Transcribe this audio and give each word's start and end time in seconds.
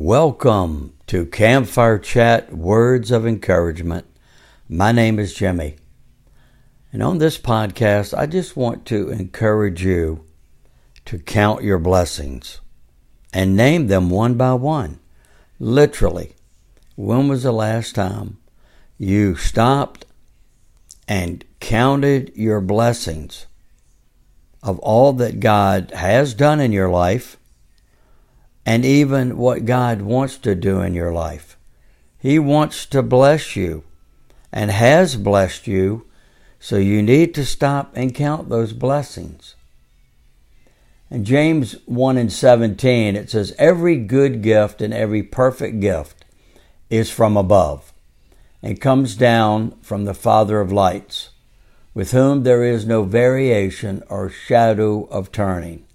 Welcome 0.00 0.94
to 1.08 1.26
Campfire 1.26 1.98
Chat 1.98 2.52
Words 2.52 3.10
of 3.10 3.26
Encouragement. 3.26 4.06
My 4.68 4.92
name 4.92 5.18
is 5.18 5.34
Jimmy. 5.34 5.74
And 6.92 7.02
on 7.02 7.18
this 7.18 7.36
podcast, 7.36 8.16
I 8.16 8.26
just 8.26 8.56
want 8.56 8.86
to 8.86 9.10
encourage 9.10 9.82
you 9.82 10.24
to 11.06 11.18
count 11.18 11.64
your 11.64 11.80
blessings 11.80 12.60
and 13.32 13.56
name 13.56 13.88
them 13.88 14.08
one 14.08 14.34
by 14.34 14.54
one. 14.54 15.00
Literally, 15.58 16.36
when 16.94 17.26
was 17.26 17.42
the 17.42 17.50
last 17.50 17.96
time 17.96 18.38
you 18.98 19.34
stopped 19.34 20.06
and 21.08 21.44
counted 21.58 22.30
your 22.36 22.60
blessings 22.60 23.46
of 24.62 24.78
all 24.78 25.12
that 25.14 25.40
God 25.40 25.90
has 25.90 26.34
done 26.34 26.60
in 26.60 26.70
your 26.70 26.88
life? 26.88 27.37
And 28.68 28.84
even 28.84 29.38
what 29.38 29.64
God 29.64 30.02
wants 30.02 30.36
to 30.36 30.54
do 30.54 30.82
in 30.82 30.92
your 30.92 31.10
life. 31.10 31.56
He 32.18 32.38
wants 32.38 32.84
to 32.84 33.02
bless 33.02 33.56
you 33.56 33.82
and 34.52 34.70
has 34.70 35.16
blessed 35.16 35.66
you, 35.66 36.06
so 36.60 36.76
you 36.76 37.02
need 37.02 37.34
to 37.36 37.46
stop 37.46 37.96
and 37.96 38.14
count 38.14 38.50
those 38.50 38.74
blessings. 38.74 39.54
In 41.10 41.24
James 41.24 41.76
1 41.86 42.18
and 42.18 42.30
17, 42.30 43.16
it 43.16 43.30
says, 43.30 43.54
Every 43.58 43.96
good 43.96 44.42
gift 44.42 44.82
and 44.82 44.92
every 44.92 45.22
perfect 45.22 45.80
gift 45.80 46.26
is 46.90 47.10
from 47.10 47.38
above 47.38 47.94
and 48.62 48.82
comes 48.82 49.16
down 49.16 49.78
from 49.80 50.04
the 50.04 50.12
Father 50.12 50.60
of 50.60 50.70
lights, 50.70 51.30
with 51.94 52.10
whom 52.10 52.42
there 52.42 52.62
is 52.62 52.84
no 52.84 53.04
variation 53.04 54.02
or 54.10 54.28
shadow 54.28 55.04
of 55.04 55.32
turning. 55.32 55.87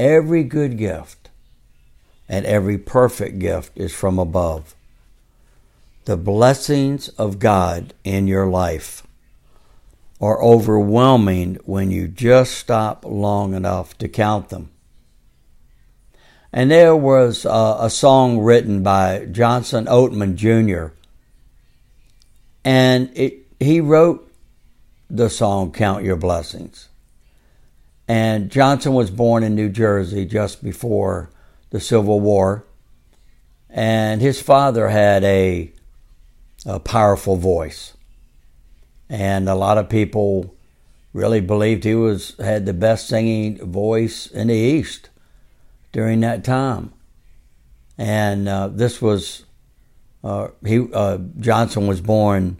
Every 0.00 0.44
good 0.44 0.78
gift 0.78 1.28
and 2.26 2.46
every 2.46 2.78
perfect 2.78 3.38
gift 3.38 3.76
is 3.76 3.92
from 3.94 4.18
above. 4.18 4.74
The 6.06 6.16
blessings 6.16 7.10
of 7.10 7.38
God 7.38 7.92
in 8.02 8.26
your 8.26 8.46
life 8.46 9.06
are 10.18 10.42
overwhelming 10.42 11.58
when 11.66 11.90
you 11.90 12.08
just 12.08 12.54
stop 12.54 13.04
long 13.04 13.52
enough 13.52 13.98
to 13.98 14.08
count 14.08 14.48
them. 14.48 14.70
And 16.50 16.70
there 16.70 16.96
was 16.96 17.44
a, 17.44 17.76
a 17.80 17.90
song 17.90 18.38
written 18.38 18.82
by 18.82 19.26
Johnson 19.30 19.84
Oatman 19.84 20.36
Jr. 20.36 20.94
And 22.64 23.10
it, 23.14 23.46
he 23.60 23.82
wrote 23.82 24.32
the 25.10 25.28
song 25.28 25.72
Count 25.72 26.04
Your 26.04 26.16
Blessings. 26.16 26.88
And 28.10 28.50
Johnson 28.50 28.94
was 28.94 29.08
born 29.08 29.44
in 29.44 29.54
New 29.54 29.68
Jersey 29.68 30.26
just 30.26 30.64
before 30.64 31.30
the 31.70 31.78
Civil 31.78 32.18
War. 32.18 32.66
And 33.68 34.20
his 34.20 34.42
father 34.42 34.88
had 34.88 35.22
a, 35.22 35.70
a 36.66 36.80
powerful 36.80 37.36
voice. 37.36 37.96
And 39.08 39.48
a 39.48 39.54
lot 39.54 39.78
of 39.78 39.88
people 39.88 40.56
really 41.12 41.40
believed 41.40 41.84
he 41.84 41.94
was 41.94 42.34
had 42.40 42.66
the 42.66 42.74
best 42.74 43.06
singing 43.06 43.64
voice 43.70 44.26
in 44.26 44.48
the 44.48 44.54
East 44.54 45.08
during 45.92 46.18
that 46.18 46.42
time. 46.42 46.92
And 47.96 48.48
uh, 48.48 48.70
this 48.72 49.00
was 49.00 49.44
uh, 50.24 50.48
he 50.66 50.84
uh, 50.92 51.18
Johnson 51.38 51.86
was 51.86 52.00
born 52.00 52.58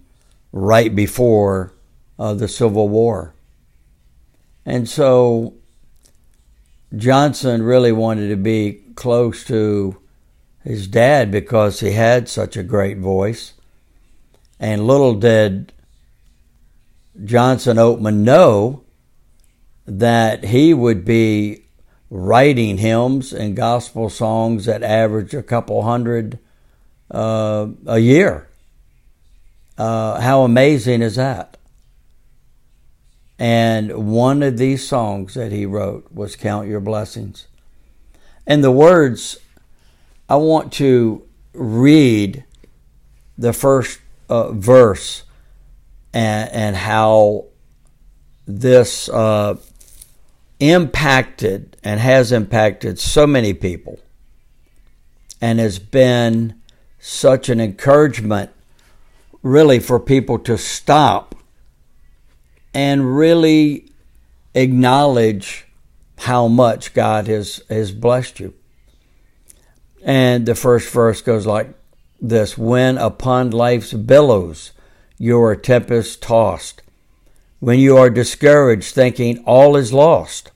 right 0.52 0.94
before 0.94 1.72
uh, 2.20 2.34
the 2.34 2.46
Civil 2.46 2.88
War, 2.88 3.34
and 4.70 4.88
so 4.88 5.54
Johnson 6.96 7.64
really 7.64 7.90
wanted 7.90 8.28
to 8.28 8.36
be 8.36 8.84
close 8.94 9.42
to 9.46 10.00
his 10.62 10.86
dad 10.86 11.32
because 11.32 11.80
he 11.80 11.90
had 11.90 12.28
such 12.28 12.56
a 12.56 12.62
great 12.62 12.98
voice. 12.98 13.54
And 14.60 14.86
little 14.86 15.14
did 15.14 15.72
Johnson 17.24 17.78
Oatman 17.78 18.18
know 18.18 18.84
that 19.86 20.44
he 20.44 20.72
would 20.72 21.04
be 21.04 21.64
writing 22.08 22.78
hymns 22.78 23.32
and 23.32 23.56
gospel 23.56 24.08
songs 24.08 24.66
that 24.66 24.84
average 24.84 25.34
a 25.34 25.42
couple 25.42 25.82
hundred 25.82 26.38
uh, 27.10 27.66
a 27.86 27.98
year. 27.98 28.48
Uh, 29.76 30.20
how 30.20 30.42
amazing 30.42 31.02
is 31.02 31.16
that? 31.16 31.56
And 33.40 34.12
one 34.12 34.42
of 34.42 34.58
these 34.58 34.86
songs 34.86 35.32
that 35.32 35.50
he 35.50 35.64
wrote 35.64 36.12
was 36.12 36.36
Count 36.36 36.68
Your 36.68 36.78
Blessings. 36.78 37.48
And 38.46 38.62
the 38.62 38.70
words, 38.70 39.38
I 40.28 40.36
want 40.36 40.74
to 40.74 41.26
read 41.54 42.44
the 43.38 43.54
first 43.54 43.98
uh, 44.28 44.52
verse 44.52 45.22
and, 46.12 46.50
and 46.52 46.76
how 46.76 47.46
this 48.46 49.08
uh, 49.08 49.56
impacted 50.58 51.78
and 51.82 51.98
has 51.98 52.32
impacted 52.32 52.98
so 52.98 53.26
many 53.26 53.54
people 53.54 53.98
and 55.40 55.58
has 55.58 55.78
been 55.78 56.60
such 56.98 57.48
an 57.48 57.58
encouragement 57.58 58.50
really 59.42 59.78
for 59.78 59.98
people 59.98 60.38
to 60.40 60.58
stop 60.58 61.29
and 62.74 63.16
really 63.16 63.90
acknowledge 64.54 65.66
how 66.18 66.48
much 66.48 66.92
God 66.92 67.26
has, 67.28 67.62
has 67.68 67.92
blessed 67.92 68.40
you. 68.40 68.54
And 70.02 70.46
the 70.46 70.54
first 70.54 70.90
verse 70.90 71.20
goes 71.22 71.46
like 71.46 71.74
this 72.20 72.56
When 72.56 72.98
upon 72.98 73.50
life's 73.50 73.92
billows 73.92 74.72
you 75.18 75.40
are 75.40 75.56
tempest 75.56 76.22
tossed, 76.22 76.82
when 77.58 77.78
you 77.78 77.96
are 77.96 78.10
discouraged, 78.10 78.94
thinking 78.94 79.42
all 79.44 79.76
is 79.76 79.92
lost, 79.92 80.50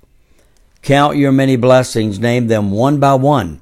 count 0.82 1.16
your 1.16 1.32
many 1.32 1.56
blessings, 1.56 2.18
name 2.18 2.46
them 2.46 2.70
one 2.70 2.98
by 2.98 3.14
one, 3.14 3.60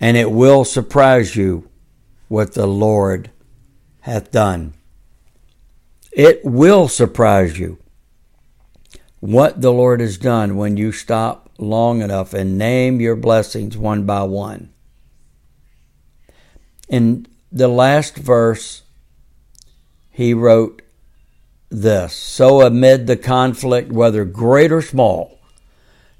and 0.00 0.16
it 0.16 0.30
will 0.30 0.64
surprise 0.64 1.34
you 1.34 1.68
what 2.28 2.54
the 2.54 2.66
Lord 2.66 3.30
hath 4.00 4.30
done. 4.30 4.74
It 6.16 6.42
will 6.46 6.88
surprise 6.88 7.58
you 7.58 7.76
what 9.20 9.60
the 9.60 9.70
Lord 9.70 10.00
has 10.00 10.16
done 10.16 10.56
when 10.56 10.78
you 10.78 10.90
stop 10.90 11.50
long 11.58 12.00
enough 12.00 12.32
and 12.32 12.56
name 12.56 13.02
your 13.02 13.16
blessings 13.16 13.76
one 13.76 14.06
by 14.06 14.22
one. 14.22 14.72
In 16.88 17.26
the 17.52 17.68
last 17.68 18.16
verse, 18.16 18.82
he 20.10 20.32
wrote 20.32 20.80
this 21.68 22.14
So, 22.14 22.62
amid 22.62 23.06
the 23.06 23.18
conflict, 23.18 23.92
whether 23.92 24.24
great 24.24 24.72
or 24.72 24.80
small, 24.80 25.38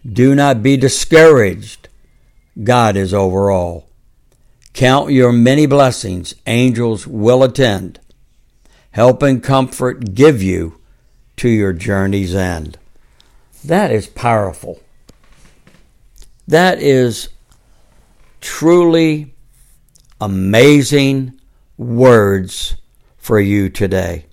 do 0.06 0.34
not 0.34 0.62
be 0.62 0.76
discouraged. 0.76 1.88
God 2.62 2.96
is 2.96 3.14
over 3.14 3.50
all. 3.50 3.88
Count 4.74 5.10
your 5.10 5.32
many 5.32 5.64
blessings, 5.64 6.34
angels 6.46 7.06
will 7.06 7.42
attend 7.42 7.98
help 8.96 9.22
and 9.22 9.42
comfort 9.42 10.14
give 10.14 10.42
you 10.42 10.80
to 11.36 11.50
your 11.50 11.74
journey's 11.74 12.34
end. 12.34 12.78
That 13.62 13.90
is 13.90 14.06
powerful. 14.06 14.80
That 16.48 16.80
is 16.80 17.28
truly 18.40 19.34
amazing 20.18 21.38
words 21.76 22.76
for 23.18 23.38
you 23.38 23.68
today. 23.68 24.24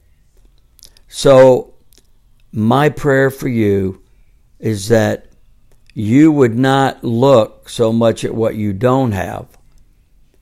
So, 1.09 1.73
my 2.53 2.87
prayer 2.87 3.29
for 3.29 3.49
you 3.49 4.01
is 4.59 4.87
that 4.87 5.25
you 5.93 6.31
would 6.31 6.57
not 6.57 7.03
look 7.03 7.67
so 7.67 7.91
much 7.91 8.23
at 8.23 8.33
what 8.33 8.55
you 8.55 8.71
don't 8.71 9.11
have, 9.11 9.57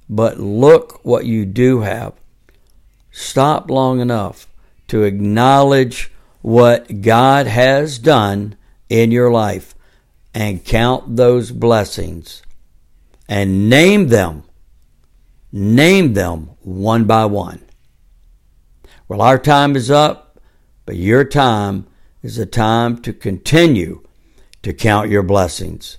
but 0.07 0.40
look 0.40 1.04
what 1.04 1.25
you 1.25 1.44
do 1.44 1.81
have 1.81 2.21
stop 3.12 3.69
long 3.69 4.00
enough 4.00 4.48
to 4.88 5.04
acknowledge 5.04 6.12
what 6.42 7.02
God 7.02 7.48
has 7.48 8.00
done 8.00 8.56
in 8.90 9.12
your 9.12 9.31
life 9.31 9.75
and 10.34 10.63
count 10.63 11.16
those 11.16 11.52
blessings 11.52 12.42
and 13.28 13.69
name 13.69 14.08
them. 14.08 14.44
Name 15.52 16.13
them 16.13 16.52
one 16.62 17.06
by 17.06 17.25
one. 17.25 17.62
Well, 19.08 19.22
our 19.22 19.38
time 19.38 19.75
is 19.75 19.92
up, 19.92 20.40
but 20.86 20.96
your 20.96 21.25
time 21.25 21.88
is 22.22 22.38
a 22.38 22.46
time 22.46 22.98
to 23.02 23.13
continue 23.13 24.02
to 24.63 24.74
count 24.74 25.10
your 25.10 25.24
blessings. 25.24 25.98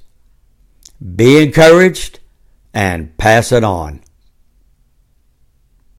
Be 1.17 1.43
encouraged 1.43 2.21
and 2.73 3.17
pass 3.19 3.53
it 3.53 3.65
on. 3.65 4.03